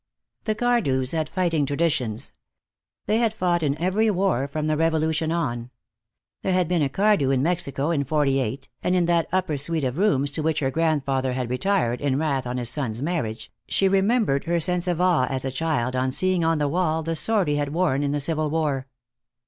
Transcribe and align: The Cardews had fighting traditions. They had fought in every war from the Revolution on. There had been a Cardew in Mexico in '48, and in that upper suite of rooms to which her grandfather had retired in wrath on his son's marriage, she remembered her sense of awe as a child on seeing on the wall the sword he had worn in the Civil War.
The 0.45 0.55
Cardews 0.55 1.11
had 1.11 1.29
fighting 1.29 1.63
traditions. 1.67 2.33
They 3.05 3.19
had 3.19 3.35
fought 3.35 3.61
in 3.61 3.77
every 3.79 4.09
war 4.09 4.47
from 4.47 4.65
the 4.65 4.75
Revolution 4.75 5.31
on. 5.31 5.69
There 6.41 6.53
had 6.53 6.67
been 6.67 6.81
a 6.81 6.89
Cardew 6.89 7.29
in 7.29 7.43
Mexico 7.43 7.91
in 7.91 8.03
'48, 8.03 8.67
and 8.81 8.95
in 8.95 9.05
that 9.05 9.27
upper 9.31 9.57
suite 9.57 9.83
of 9.83 9.99
rooms 9.99 10.31
to 10.31 10.41
which 10.41 10.59
her 10.59 10.71
grandfather 10.71 11.33
had 11.33 11.51
retired 11.51 12.01
in 12.01 12.17
wrath 12.17 12.47
on 12.47 12.57
his 12.57 12.71
son's 12.71 13.03
marriage, 13.03 13.51
she 13.67 13.87
remembered 13.87 14.45
her 14.45 14.59
sense 14.59 14.87
of 14.87 14.99
awe 14.99 15.27
as 15.29 15.45
a 15.45 15.51
child 15.51 15.95
on 15.95 16.09
seeing 16.09 16.43
on 16.43 16.57
the 16.57 16.67
wall 16.67 17.03
the 17.03 17.15
sword 17.15 17.47
he 17.47 17.57
had 17.57 17.69
worn 17.71 18.01
in 18.01 18.11
the 18.11 18.19
Civil 18.19 18.49
War. 18.49 18.87